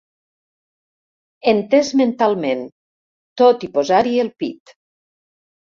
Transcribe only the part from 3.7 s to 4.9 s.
posar-hi el pit.